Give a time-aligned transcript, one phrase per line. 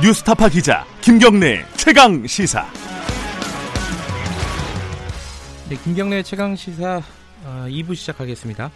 [0.00, 2.64] 뉴스타파 기자 김경래 최강 시사.
[5.68, 7.02] 네, 김경래 최강 시사
[7.44, 8.70] 어, 2부 시작하겠습니다.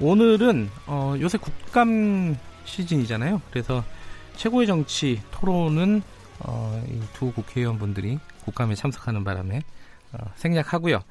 [0.00, 3.42] 오늘은 어, 요새 국감 시즌이잖아요.
[3.50, 3.84] 그래서
[4.36, 6.00] 최고의 정치 토론은
[6.38, 9.60] 어, 이두 국회의원분들이 국감에 참석하는 바람에
[10.12, 11.02] 어, 생략하고요.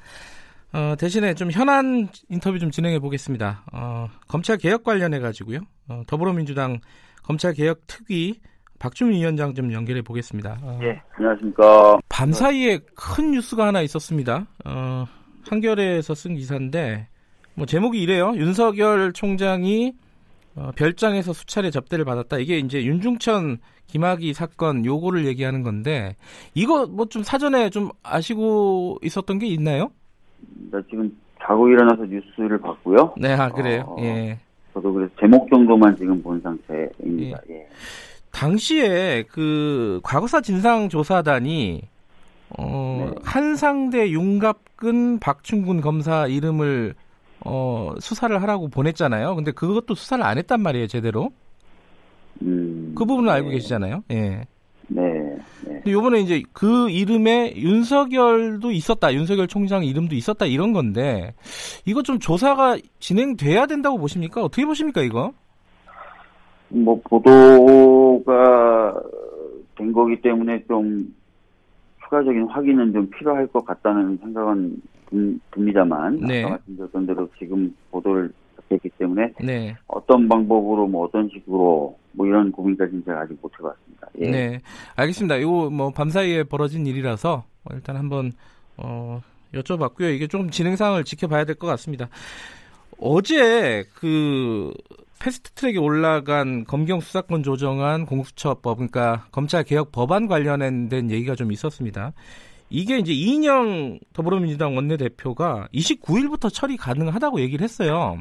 [0.72, 3.62] 어, 대신에 좀 현안 인터뷰 좀 진행해 보겠습니다.
[3.72, 5.60] 어, 검찰 개혁 관련해 가지고요.
[5.86, 6.80] 어, 더불어민주당
[7.22, 8.40] 검찰 개혁 특위
[8.78, 10.58] 박주민 위원장 좀 연결해 보겠습니다.
[10.62, 11.98] 어, 네, 안녕하십니까.
[12.08, 14.46] 밤 사이에 큰 뉴스가 하나 있었습니다.
[14.64, 15.04] 어,
[15.48, 17.08] 한겨레에서 쓴 기사인데
[17.54, 18.32] 뭐 제목이 이래요.
[18.36, 19.94] 윤석열 총장이
[20.56, 22.38] 어, 별장에서 수차례 접대를 받았다.
[22.38, 26.16] 이게 이제 윤중천 김학의 사건 요거를 얘기하는 건데
[26.54, 29.90] 이거 뭐 좀 사전에 좀 아시고 있었던 게 있나요?
[30.70, 31.10] 나 지금
[31.42, 33.14] 자고 일어나서 뉴스를 봤고요.
[33.18, 33.84] 네, 아, 그래요.
[33.86, 34.38] 어, 예.
[34.74, 37.40] 저도 그래서 제목 정도만 지금 본 상태입니다.
[37.50, 37.54] 예.
[37.54, 37.68] 예.
[38.36, 41.80] 당시에 그 과거사 진상조사단이
[42.50, 43.20] 어, 네.
[43.24, 46.94] 한상대 윤갑근 박충군 검사 이름을
[47.46, 49.34] 어, 수사를 하라고 보냈잖아요.
[49.36, 51.30] 근데 그것도 수사를 안 했단 말이에요, 제대로.
[52.42, 53.32] 음, 그 부분은 네.
[53.32, 54.04] 알고 계시잖아요.
[54.10, 54.44] 예.
[54.88, 55.02] 네.
[55.08, 55.38] 네.
[55.64, 61.32] 근데 요번에 이제 그 이름에 윤석열도 있었다, 윤석열 총장 이름도 있었다 이런 건데
[61.86, 64.44] 이거 좀 조사가 진행돼야 된다고 보십니까?
[64.44, 65.32] 어떻게 보십니까 이거?
[66.68, 69.02] 뭐 보도가
[69.76, 71.14] 된 거기 때문에 좀
[72.04, 74.80] 추가적인 확인은 좀 필요할 것 같다는 생각은
[75.52, 76.42] 듭니다만 네.
[76.44, 78.32] 아까 말씀드렸던 대로 지금 보도를
[78.70, 79.76] 했기 때문에 네.
[79.86, 84.08] 어떤 방법으로 뭐 어떤 식으로 뭐 이런 고민까지는 제가 아직 못 해봤습니다.
[84.20, 84.30] 예.
[84.30, 84.60] 네,
[84.96, 85.36] 알겠습니다.
[85.36, 88.32] 이거 뭐 밤사이에 벌어진 일이라서 일단 한번
[88.76, 89.20] 어,
[89.54, 90.12] 여쭤봤고요.
[90.14, 92.08] 이게 좀 진행상을 지켜봐야 될 것 같습니다.
[92.98, 94.72] 어제 그
[95.18, 102.12] 패스트트랙에 올라간 검경 수사권 조정안 공수처법 그러니까 검찰 개혁 법안 관련된 얘기가 좀 있었습니다.
[102.68, 108.20] 이게 이제 이인영 더불어민주당 원내대표가 29일부터 처리 가능하다고 얘기를 했어요.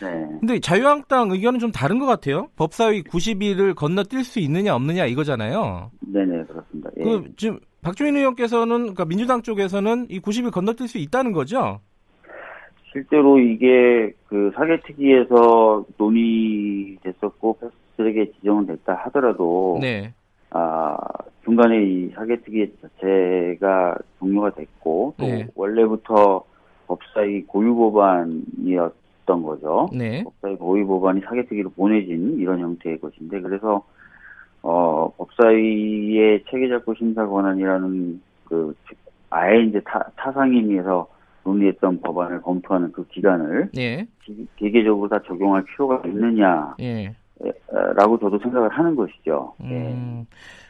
[0.00, 0.08] 네.
[0.40, 2.48] 근데 자유한국당 의견은 좀 다른 것 같아요.
[2.56, 5.90] 법사위 90일을 건너뛸 수 있느냐 없느냐 이거잖아요.
[6.00, 6.90] 네네 그렇습니다.
[6.98, 7.02] 예.
[7.02, 11.80] 그 지금 박주민 의원께서는 그러니까 민주당 쪽에서는 이 90일 건너뛸 수 있다는 거죠.
[12.96, 20.14] 실제로 이게 그 사개특위에서 논의됐었고 패스트트랙에 지정은 됐다 하더라도 네.
[20.48, 20.96] 아
[21.44, 25.46] 중간에 이 사개특위 자체가 종료가 됐고 또 네.
[25.54, 26.42] 원래부터
[26.86, 29.90] 법사위 고유 법안이었던 거죠.
[29.92, 30.24] 네.
[30.24, 33.84] 법사위 고유 법안이 사개특위로 보내진 이런 형태의 것인데 그래서
[34.62, 38.74] 어 법사위의 체계작구 심사 권한이라는 그
[39.28, 41.08] 아예 이제 타, 타상임에서
[41.46, 44.06] 논의했던 법안을 검토하는 그 기간을 예.
[44.58, 47.14] 기계적으로 다 적용할 필요가 있느냐 예.
[47.94, 49.54] 라고 저도 생각을 하는 것이죠.
[49.60, 49.70] 음.
[49.70, 50.26] 예.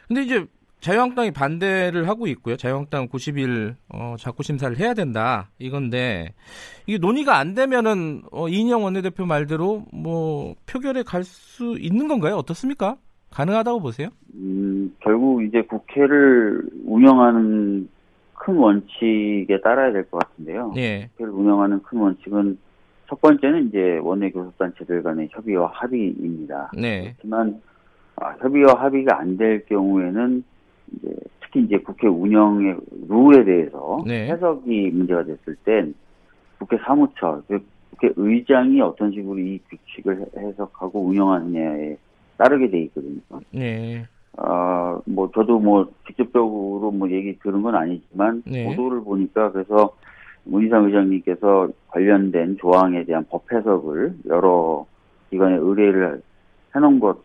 [0.07, 0.45] 근데 이제
[0.79, 2.55] 자유한국당이 반대를 하고 있고요.
[2.55, 6.33] 자유한국당 90일 어, 자꾸 심사를 해야 된다 이건데
[6.85, 11.23] 이게 논의가 안 되면은 어, 이인영 원내대표 말대로 뭐 표결에 갈
[11.57, 12.35] 수 있는 건가요?
[12.35, 12.97] 어떻습니까?
[13.31, 14.09] 가능하다고 보세요?
[14.35, 17.76] 음, 결국 이제 국회를 운영하는
[18.47, 20.71] 큰 원칙에 따라야 될 것 같은데요.
[20.77, 21.09] 예.
[21.17, 22.57] 국회를 운영하는 큰 원칙은
[23.09, 26.71] 첫 번째는 이제 원내 교섭단체들 간의 협의와 합의입니다.
[26.77, 27.13] 네.
[27.17, 27.61] 그렇지만
[28.15, 30.43] 아, 협의와 합의가 안 될 경우에는
[30.95, 32.77] 이제 특히 이제 국회 운영의
[33.09, 34.29] 룰에 대해서 네.
[34.29, 35.93] 해석이 문제가 됐을 땐
[36.57, 37.59] 국회 사무처, 그
[37.91, 41.97] 국회 의장이 어떤 식으로 이 규칙을 해석하고 운영하느냐에
[42.37, 43.19] 따르게 돼 있거든요.
[43.51, 44.05] 네.
[44.37, 48.65] 어, 뭐, 저도 뭐, 직접적으로 뭐 얘기 들은 건 아니지만, 네.
[48.65, 49.95] 보도를 보니까 그래서
[50.43, 54.85] 문희상 의장님께서 관련된 조항에 대한 법 해석을 여러
[55.29, 56.21] 기관에 의뢰를
[56.75, 57.17] 해놓은 것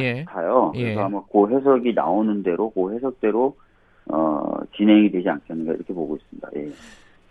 [0.00, 0.24] 예.
[0.24, 0.72] 같아요.
[0.76, 0.82] 예.
[0.84, 3.56] 그래서 아마 그 해석이 나오는 대로, 그 해석대로,
[4.10, 6.48] 어, 진행이 되지 않겠는가 이렇게 보고 있습니다.
[6.56, 6.70] 예.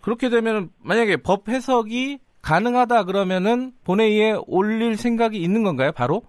[0.02, 6.22] 그렇게 되면 만약에 법 해석이 가능하다 그러면은 본회의에 올릴 생각이 있는 건가요, 바로?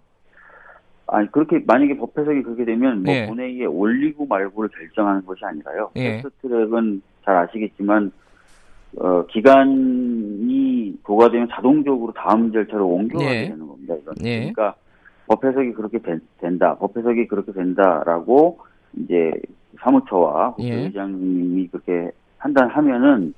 [1.11, 3.27] 아니 그렇게 만약에 법 해석이 그렇게 되면 뭐 예.
[3.27, 5.89] 본회의에 올리고 말고를 결정하는 것이 아니라요.
[5.95, 6.21] 예.
[6.21, 8.11] 패스트트랙은 잘 아시겠지만
[8.97, 13.49] 어, 기간이 도과되면 자동적으로 다음 절차로 옮겨가게 예.
[13.49, 13.95] 되는 겁니다.
[14.01, 14.39] 이건 예.
[14.39, 14.75] 그러니까
[15.27, 16.19] 법 해석이 그렇게 된,
[16.59, 18.59] 다 법 해석이 그렇게 된다라고
[18.97, 19.31] 이제
[19.81, 20.69] 사무처와 예.
[20.69, 23.33] 국회의장님이 그렇게 판단하면은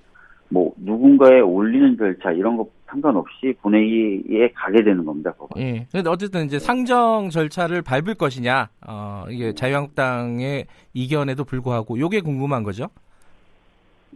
[0.49, 5.33] 뭐 누군가에 올리는 절차 이런 거 상관없이 본회의에 가게 되는 겁니다.
[5.37, 5.63] 법안.
[5.63, 5.87] 예.
[5.91, 12.87] 근데 어쨌든 이제 상정 절차를 밟을 것이냐, 어, 이게 자유한국당의 이견에도 불구하고 요게 궁금한 거죠.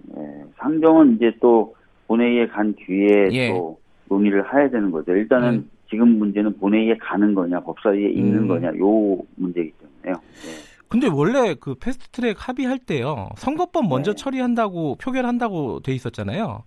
[0.04, 0.22] 네,
[0.58, 1.74] 상정은 이제 또
[2.08, 3.50] 본회의에 간 뒤에 예.
[3.50, 3.80] 또
[4.10, 5.14] 논의를 해야 되는 거죠.
[5.14, 5.70] 일단은 음.
[5.90, 8.48] 지금 문제는 본회의에 가는 거냐, 법사위에 있는 음.
[8.48, 10.14] 거냐, 요 문제이기 때문에요.
[10.14, 10.76] 네.
[10.88, 14.16] 근데 원래 그 패스트트랙 합의할 때요 선거법 먼저 네.
[14.16, 16.64] 처리한다고 표결한다고 돼 있었잖아요.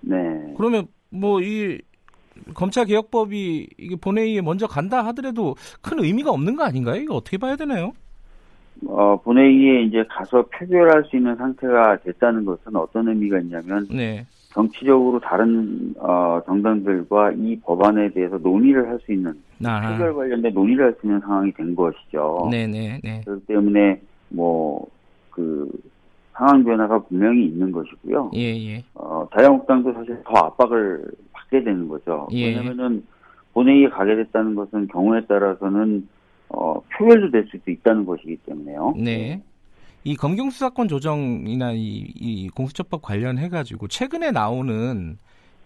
[0.00, 0.16] 네.
[0.56, 1.78] 그러면 뭐 이
[2.54, 7.00] 검찰 개혁법이 이게 본회의에 먼저 간다 하더라도 큰 의미가 없는 거 아닌가요?
[7.00, 7.92] 이거 어떻게 봐야 되나요?
[8.86, 14.24] 어, 본회의에 이제 가서 표결할 수 있는 상태가 됐다는 것은 어떤 의미가 있냐면 네.
[14.52, 19.34] 정치적으로 다른 어, 정당들과 이 법안에 대해서 논의를 할 수 있는
[19.64, 19.92] 아하.
[19.92, 22.48] 표결 관련된 논의를 할 수 있는 상황이 된 것이죠.
[22.50, 23.00] 네네.
[23.02, 23.20] 네.
[23.24, 25.68] 그렇기 때문에 뭐그
[26.38, 28.30] 상황 변화가 분명히 있는 것이고요.
[28.34, 28.84] 예, 예.
[28.94, 32.28] 어, 자유한국당도 사실 더 압박을 받게 되는 거죠.
[32.32, 32.46] 예.
[32.46, 33.04] 왜냐하면은
[33.52, 36.08] 본회의에 가게 됐다는 것은 경우에 따라서는
[36.48, 38.94] 어, 표결도 될 수도 있다는 것이기 때문에요.
[38.96, 39.42] 네.
[40.04, 45.18] 이 검경 수사권 조정이나 이, 이 공수처법 관련해 가지고 최근에 나오는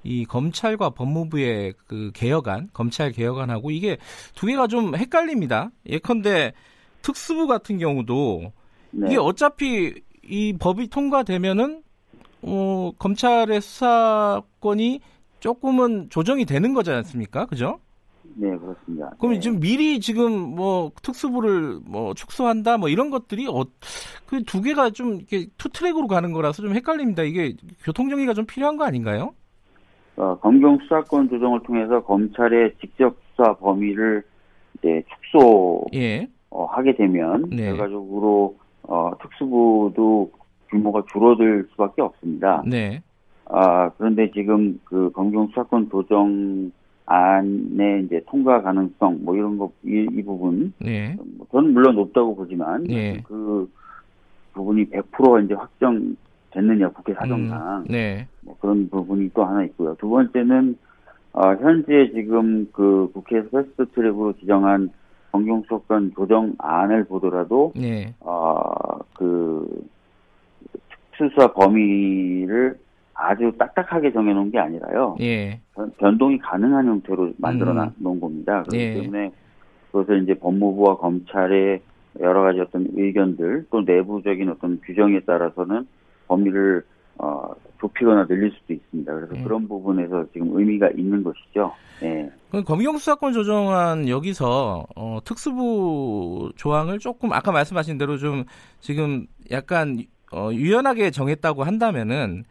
[0.04, 3.98] 이 검찰과 법무부의 그 개혁안, 검찰 개혁안하고 이게
[4.34, 5.70] 두 개가 좀 헷갈립니다.
[5.86, 6.54] 예컨대
[7.02, 8.52] 특수부 같은 경우도
[8.92, 9.06] 네.
[9.08, 11.82] 이게 어차피 이 법이 통과되면은
[12.42, 15.00] 어, 검찰의 수사권이
[15.40, 17.46] 조금은 조정이 되는 거지 않습니까?
[17.46, 17.78] 그죠?
[18.34, 19.10] 네, 그렇습니다.
[19.18, 19.40] 그럼 네.
[19.40, 23.64] 지금 미리 지금 뭐 특수부를 뭐 축소한다 뭐 이런 것들이 어,
[24.26, 27.22] 그 두 개가 좀 이렇게 two track으로 가는 거라서 좀 헷갈립니다.
[27.22, 27.54] 이게
[27.84, 29.34] 교통 정리가 좀 필요한 거 아닌가요?
[30.16, 34.22] 어, 검경 수사권 조정을 통해서 검찰의 직접 수사 범위를
[34.78, 36.28] 이제 축소하게 예.
[36.50, 37.66] 어, 되면 네.
[37.66, 40.30] 결과적으로 어, 특수부도
[40.70, 42.62] 규모가 줄어들 수밖에 없습니다.
[42.66, 43.02] 네.
[43.46, 46.70] 아 그런데 지금 그 검경 수사권 조정
[47.06, 51.16] 안의 이제 통과 가능성 뭐 이런 거이 이 부분 네.
[51.36, 53.20] 뭐 저는 물론 높다고 보지만 네.
[53.24, 53.70] 그
[54.54, 58.26] 부분이 100%가 이제 확정됐느냐 국회 사정상 음, 네.
[58.42, 59.94] 뭐 그런 부분이 또 하나 있고요.
[59.98, 60.76] 두 번째는
[61.32, 64.90] 어, 현재 지금 그 국회에서 패스트 트랙으로 지정한
[65.32, 68.14] 검경수사권 조정안을 보더라도 네.
[68.20, 69.88] 어그
[71.12, 72.78] 특수수사 범위를
[73.14, 75.16] 아주 딱딱하게 정해놓은 게 아니라요.
[75.20, 75.60] 예.
[75.98, 77.90] 변동이 가능한 형태로 만들어 음.
[77.98, 78.62] 놓은 겁니다.
[78.62, 78.94] 그렇기 예.
[78.94, 79.32] 때문에
[79.90, 81.80] 그것을 이제 법무부와 검찰의
[82.20, 85.86] 여러 가지 어떤 의견들 또 내부적인 어떤 규정에 따라서는
[86.28, 86.84] 범위를
[87.18, 89.12] 어, 좁히거나 늘릴 수도 있습니다.
[89.12, 89.42] 그래서 예.
[89.42, 91.72] 그런 부분에서 지금 의미가 있는 것이죠.
[92.02, 92.30] 예.
[92.64, 98.44] 검경 수사권 조정안 여기서 어, 특수부 조항을 조금 아까 말씀하신 대로 좀
[98.80, 99.98] 지금 약간
[100.32, 102.44] 어, 유연하게 정했다고 한다면은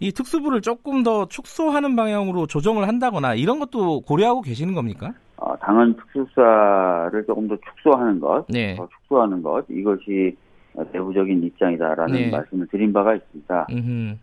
[0.00, 5.12] 이 특수부를 조금 더 축소하는 방향으로 조정을 한다거나 이런 것도 고려하고 계시는 겁니까?
[5.36, 8.76] 어, 당헌 특수사를 조금 더 축소하는 것, 네.
[8.76, 10.36] 더 축소하는 것 이것이
[10.92, 12.30] 내부적인 입장이다라는 네.
[12.30, 13.66] 말씀을 드린 바가 있습니다.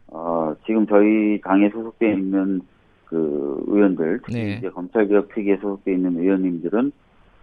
[0.08, 2.62] 어, 지금 저희 당에 소속돼 있는
[3.06, 4.54] 그 의원들, 특히 네.
[4.58, 6.92] 이제 검찰개혁 특위에 소속돼 있는 의원님들은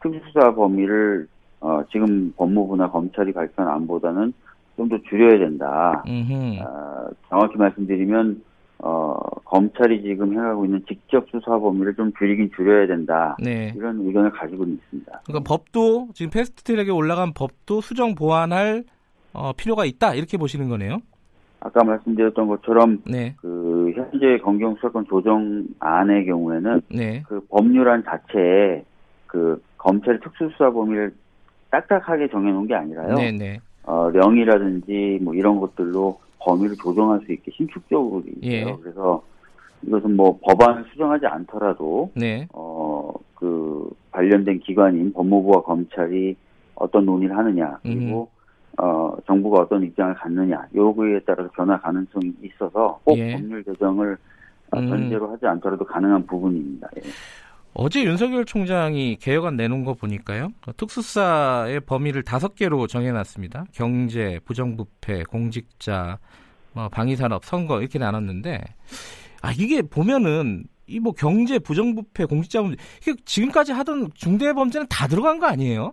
[0.03, 1.27] 특수수사 범위를
[1.61, 4.33] 어, 지금 법무부나 검찰이 발표한 안보다는
[4.77, 6.03] 좀 더 줄여야 된다.
[6.61, 8.43] 어, 정확히 말씀드리면
[8.79, 9.15] 어,
[9.45, 13.37] 검찰이 지금 해가고 있는 직접 수사 범위를 좀 줄이긴 줄여야 된다.
[13.43, 13.73] 네.
[13.77, 15.23] 이런 의견을 가지고 있습니다.
[15.25, 18.85] 그러니까 법도 지금 패스트트랙에 올라간 법도 수정 보완할
[19.35, 20.99] 어, 필요가 있다 이렇게 보시는 거네요.
[21.61, 23.35] 아까 말씀드렸던 것처럼 네.
[23.41, 27.23] 그 현재 검경 수사권 조정안의 경우에는 네.
[27.27, 28.85] 그 법률안 자체에
[29.27, 31.15] 그 검찰의 특수수사 범위를
[31.71, 33.15] 딱딱하게 정해놓은 게 아니라요.
[33.15, 33.39] 네네.
[33.39, 33.61] 네.
[33.85, 38.71] 어, 령이라든지 뭐 이런 것들로 범위를 조정할 수 있게 신축적으로 돼 있어요.
[38.71, 38.77] 예.
[38.83, 39.23] 그래서
[39.83, 42.47] 이것은 뭐 법안을 수정하지 않더라도 네.
[42.53, 46.37] 어그 관련된 기관인 법무부와 검찰이
[46.75, 48.34] 어떤 논의를 하느냐 그리고 음.
[48.79, 53.33] 어 정부가 어떤 입장을 갖느냐 요구에 따라서 변화 가능성이 있어서 꼭 예.
[53.33, 54.17] 법률 개정을
[54.77, 54.89] 음.
[54.89, 56.89] 전제로 하지 않더라도 가능한 부분입니다.
[56.97, 57.03] 예.
[57.75, 60.49] 어제 윤석열 총장이 개혁안 내놓은 거 보니까요.
[60.77, 63.67] 특수사의 범위를 다섯 개로 정해놨습니다.
[63.73, 66.19] 경제, 부정부패, 공직자,
[66.73, 68.61] 뭐 방위산업, 선거 이렇게 나눴는데
[69.43, 75.07] 아 이게 보면은 이 뭐 경제, 부정부패, 공직자 범죄 이게 지금까지 하던 중대 범죄는 다
[75.09, 75.93] 들어간 거 아니에요?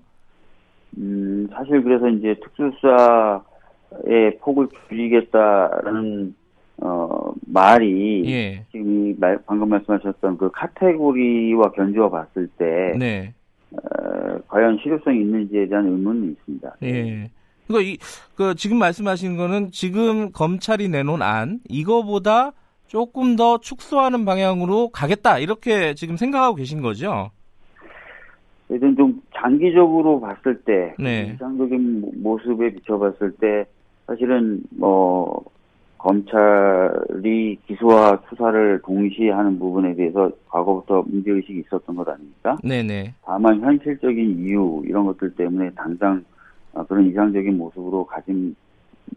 [0.97, 6.35] 음 사실 그래서 이제 특수사의 폭을 줄이겠다라는
[6.81, 8.65] 어, 말이 예.
[8.71, 13.33] 지금 이 말, 방금 말씀하셨던 그 카테고리와 견주어 봤을 때 네.
[13.71, 16.75] 어, 과연 실효성이 있는지에 대한 의문이 있습니다.
[16.83, 17.29] 예.
[17.67, 17.97] 그러니까 이,
[18.35, 22.51] 그 지금 말씀하신 거는 지금 검찰이 내놓은 안 이거보다
[22.87, 27.31] 조금 더 축소하는 방향으로 가겠다 이렇게 지금 생각하고 계신 거죠?
[28.71, 31.33] 일단 좀 장기적으로 봤을 때 네.
[31.35, 33.65] 이상적인 모습에 비춰봤을 때
[34.07, 35.43] 사실은 뭐
[35.97, 42.57] 검찰이 기소와 수사를 동시에 하는 부분에 대해서 과거부터 문제의식이 있었던 것 아닙니까?
[42.63, 43.13] 네네.
[43.23, 46.23] 다만 현실적인 이유, 이런 것들 때문에 당장
[46.73, 48.55] 어, 그런 이상적인 모습으로 가진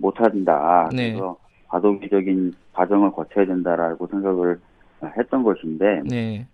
[0.01, 0.91] 못한다.
[0.93, 1.13] 네.
[1.13, 1.37] 그래서
[1.69, 4.59] 과도기적인 과정을 거쳐야 된다라고 생각을
[5.17, 6.47] 했던 것인데 네.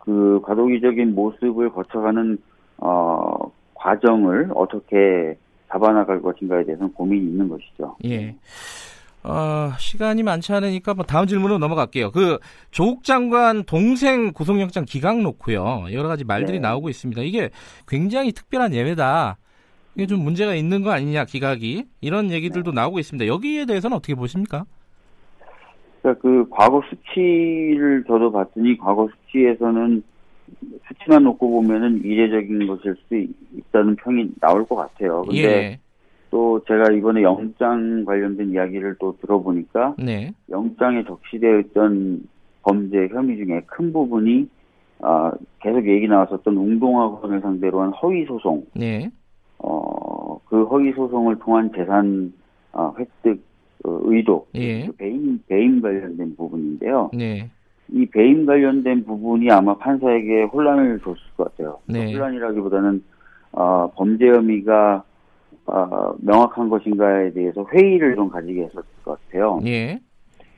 [0.00, 2.38] 그 과도기적인 모습을 거쳐가는
[2.78, 5.36] 어, 과정을 어떻게
[5.70, 7.96] 잡아나갈 것인가에 대해서는 고민이 있는 것이죠.
[8.04, 8.34] 예.
[9.22, 12.10] 어, 시간이 많지 않으니까 뭐 다음 질문으로 넘어갈게요.
[12.10, 12.38] 그
[12.70, 15.86] 조국 장관 동생 구속영장 기각 놓고요.
[15.92, 16.68] 여러 가지 말들이 네.
[16.68, 17.20] 나오고 있습니다.
[17.22, 17.50] 이게
[17.86, 19.36] 굉장히 특별한 예외다.
[19.94, 22.76] 이게 좀 문제가 있는 거 아니냐 기각이 이런 얘기들도 네.
[22.76, 23.26] 나오고 있습니다.
[23.26, 24.64] 여기에 대해서는 어떻게 보십니까?
[26.00, 30.02] 그러니까 그 과거 수치를 저도 봤더니 과거 수치에서는
[30.88, 33.26] 수치만 놓고 보면은 이례적인 것일 수
[33.56, 35.22] 있다는 평이 나올 것 같아요.
[35.22, 35.80] 근데 예.
[36.30, 40.32] 또 제가 이번에 영장 관련된 이야기를 또 들어보니까 네.
[40.48, 42.22] 영장에 적시되어 있던
[42.62, 44.48] 범죄 혐의 중에 큰 부분이
[45.00, 45.30] 어,
[45.60, 48.64] 계속 얘기 나왔었던 웅동학원을 상대로 한 허위 소송.
[48.74, 49.10] 네.
[49.58, 52.32] 어, 그 허위 소송을 통한 재산
[52.72, 53.42] 어, 획득
[53.84, 54.86] 어, 의도, 예.
[54.86, 57.10] 그 배임 배임 관련된 부분인데요.
[57.14, 57.48] 네.
[57.92, 61.78] 이 배임 관련된 부분이 아마 판사에게 혼란을 줬을 것 같아요.
[61.86, 62.12] 네.
[62.12, 63.02] 혼란이라기보다는
[63.52, 65.02] 어, 범죄 혐의가
[65.66, 69.60] 어, 명확한 것인가에 대해서 회의를 좀 가지게 했었을 것 같아요.
[69.66, 69.98] 예.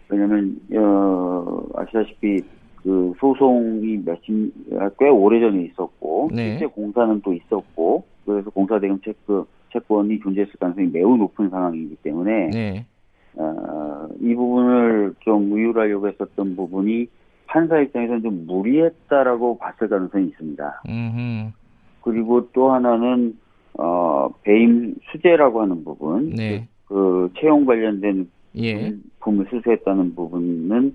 [0.08, 2.42] 왜냐하면 어, 아시다시피
[2.82, 4.52] 그 소송이 몇십
[4.98, 6.50] 꽤 오래 전에 있었고 네.
[6.50, 12.50] 실제 공사는 또 있었고 그래서 공사 대금 체크 채권이 존재했을 가능성이 매우 높은 상황이기 때문에
[12.50, 12.86] 네.
[13.36, 17.06] 어, 이 부분을 좀 의율하려고 했었던 부분이
[17.46, 20.82] 판사 입장에서는 좀 무리했다라고 봤을 가능성이 있습니다.
[20.88, 21.50] 음흠.
[22.02, 23.38] 그리고 또 하나는
[23.78, 26.66] 어, 배임 수재라고 하는 부분, 네.
[26.86, 28.94] 그, 그 채용 관련된 예.
[29.20, 30.94] 품을 수수했다는 부분은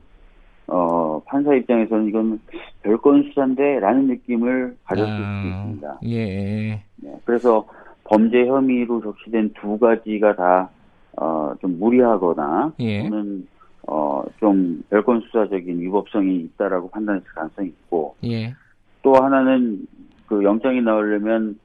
[0.67, 2.39] 어, 판사 입장에서는 이건
[2.83, 5.99] 별건 수사인데라는 느낌을 가졌을 아, 수 있습니다.
[6.05, 6.83] 예.
[6.97, 7.65] 네, 그래서
[8.03, 10.69] 범죄 혐의로 적시된 두 가지가 다,
[11.17, 13.09] 어, 좀 무리하거나, 예.
[13.09, 13.47] 또는,
[13.87, 18.53] 어, 좀 별건 수사적인 위법성이 있다라고 판단했을 가능성이 있고, 예.
[19.01, 19.87] 또 하나는
[20.27, 21.57] 그 영장이 나오려면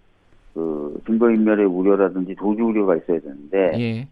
[0.54, 4.08] 그 증거인멸의 우려라든지 도주 우려가 있어야 되는데 예.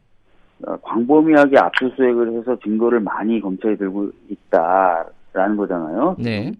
[0.66, 6.16] 어, 광범위하게 압수수색을 해서 증거를 많이 검찰이 들고 있다라는 거잖아요.
[6.18, 6.52] 네.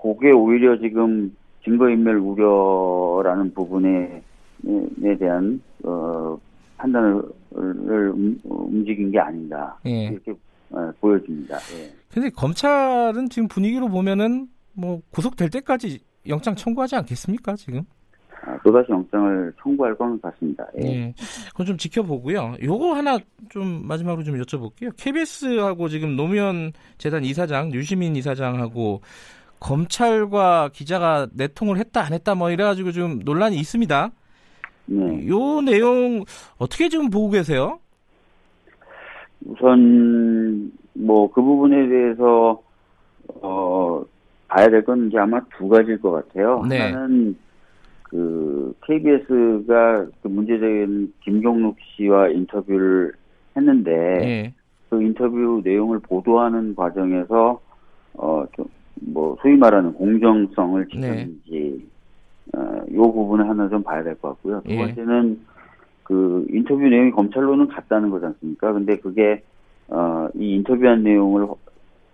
[0.00, 4.22] 그게 오히려 지금 증거인멸 우려라는 부분에
[5.04, 6.38] 에 대한 어,
[6.78, 7.22] 판단을
[8.44, 10.06] 움직인 게 아닌가 예.
[10.06, 10.32] 이렇게
[10.70, 11.56] 어, 보여집니다.
[11.74, 11.92] 예.
[12.12, 17.82] 근데 검찰은 지금 분위기로 보면은 뭐 구속될 때까지 영장 청구하지 않겠습니까 지금?
[18.42, 20.64] 아, 또다시 영장을 청구할 것 같습니다.
[20.78, 20.82] 예.
[20.82, 21.14] 네.
[21.50, 22.54] 그건 좀 지켜보고요.
[22.62, 23.18] 요거 하나
[23.48, 24.92] 좀 마지막으로 좀 여쭤볼게요.
[24.96, 29.00] KBS하고 지금 노무현 재단 이사장, 유시민 이사장하고
[29.60, 34.12] 검찰과 기자가 내통을 했다 안 했다 뭐 이래가지고 좀 논란이 있습니다.
[34.90, 35.26] 네.
[35.28, 36.24] 요 내용
[36.58, 37.78] 어떻게 지금 보고 계세요?
[39.44, 42.60] 우선 뭐 그 부분에 대해서
[43.42, 44.02] 어
[44.48, 46.64] 봐야 될 건 이제 아마 두 가지일 것 같아요.
[46.68, 46.78] 네.
[46.80, 47.36] 하나는
[48.04, 53.12] 그 KBS가 그 문제된 김경록 씨와 인터뷰를
[53.56, 54.54] 했는데 네.
[54.88, 57.60] 그 인터뷰 내용을 보도하는 과정에서
[58.16, 60.94] 어좀뭐 소위 말하는 공정성을 네.
[60.94, 61.77] 지켰는지 네.
[62.98, 64.62] 어요 부분을 하나 좀 봐야 될 것 같고요.
[64.64, 64.78] 두 예.
[64.78, 65.40] 번째는
[66.04, 68.72] 그 인터뷰 내용이 검찰로는 갔다는 거지 않습니까?
[68.72, 69.42] 근데 그게
[69.88, 71.46] 어 이 인터뷰한 내용을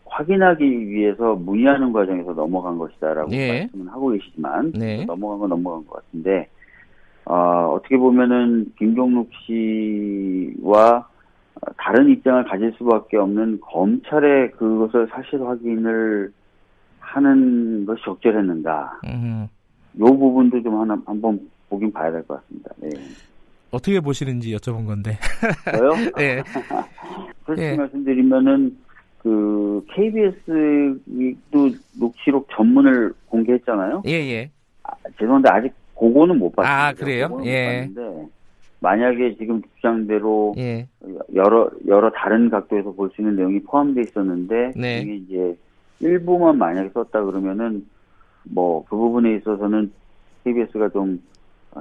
[0.07, 3.63] 확인하기 위해서 문의하는 과정에서 넘어간 것이다라고 네.
[3.63, 5.05] 말씀은 하고 계시지만 네.
[5.07, 6.49] 넘어간 건 넘어간 것 같은데
[7.25, 11.09] 어, 어떻게 보면은 김종록 씨와
[11.79, 16.33] 다른 입장을 가질 수밖에 없는 검찰의 그것을 사실 확인을
[17.01, 19.01] 하는 것이 적절했는가.
[19.07, 19.49] 음.
[20.01, 22.71] 요 부분도 좀 하나 한번 보긴 봐야 될 것 같습니다.
[22.79, 22.89] 네.
[23.71, 25.19] 어떻게 보시는지 여쭤본 건데.
[25.77, 25.91] 저요?
[26.17, 26.43] 네.
[27.47, 27.77] 솔직히 네.
[27.77, 28.77] 말씀드리면은
[29.19, 34.03] 그 KBS도 녹취록 전문을 공개했잖아요.
[34.07, 34.51] 예, 예.
[34.83, 36.73] 아, 죄송한데 아직 그거는 못 봤어요.
[36.73, 37.41] 아, 그래요?
[37.45, 37.89] 예.
[37.95, 38.29] 봤는데
[38.81, 40.87] 만약에 지금 주장대로 예.
[41.35, 45.01] 여러 여러 다른 각도에서 볼 수 있는 내용이 포함되어 있었는데 네.
[45.01, 45.57] 이게 이제
[46.01, 47.87] 일부만 만약에 썼다 그러면은
[48.45, 49.93] 뭐 그 부분에 있어서는
[50.45, 51.23] KBS가 좀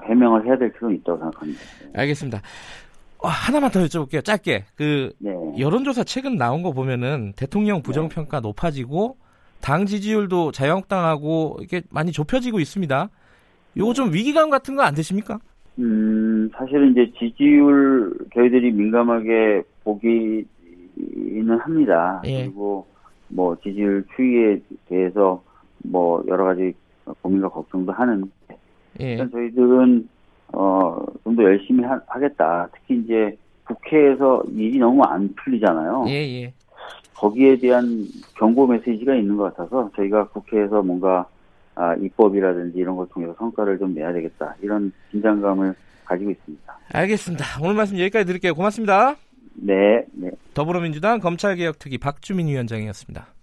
[0.04, 1.60] 해명을 해야 될 필요는 있다고 생각합니다.
[1.96, 2.42] 알겠습니다.
[3.20, 4.24] 어, 하나만 더 여쭤볼게요.
[4.24, 4.66] 짧게.
[4.76, 5.32] 그 네.
[5.60, 7.84] 여론조사 최근 나온 거 보면은 대통령 네.
[7.84, 8.48] 부정평가 네.
[8.48, 9.18] 높아지고
[9.62, 13.10] 당 지지율도 자유한국당하고 이게 많이 좁혀지고 있습니다.
[13.78, 15.40] 요거 좀 위기감 같은 거 안 드십니까?
[15.80, 22.22] 음, 사실은 이제 지지율 저희들이 민감하게 보기는 합니다.
[22.26, 22.44] 예.
[22.44, 22.86] 그리고
[23.30, 25.42] 뭐 지지율 추이에 대해서
[25.80, 26.74] 뭐 여러 가지
[27.22, 28.30] 고민과 걱정도 하는.
[29.00, 29.12] 예.
[29.14, 30.08] 일단 저희들은
[30.54, 33.36] 어, 좀 더 열심히 하, 겠다 특히 이제
[34.14, 36.06] 국회에서 일이 너무 안 풀리잖아요.
[36.08, 36.54] 예, 예.
[37.16, 38.06] 거기에 대한
[38.38, 41.28] 경고 메시지가 있는 것 같아서 저희가 국회에서 뭔가
[41.76, 44.56] 아, 입법이라든지 이런 걸 통해서 성과를 좀 내야 되겠다.
[44.62, 45.74] 이런 긴장감을
[46.06, 46.78] 가지고 있습니다.
[46.94, 47.46] 알겠습니다.
[47.62, 48.54] 오늘 말씀 여기까지 드릴게요.
[48.54, 49.16] 고맙습니다.
[49.56, 50.32] 네, 네.
[50.54, 53.34] 더불어민주당 검찰개혁특위 박주민 위원장이었습니다.